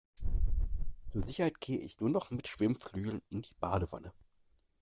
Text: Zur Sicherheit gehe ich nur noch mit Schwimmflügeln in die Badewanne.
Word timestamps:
Zur 1.13 1.23
Sicherheit 1.27 1.61
gehe 1.61 1.77
ich 1.77 1.99
nur 1.99 2.09
noch 2.09 2.31
mit 2.31 2.47
Schwimmflügeln 2.47 3.21
in 3.29 3.43
die 3.43 3.53
Badewanne. 3.59 4.11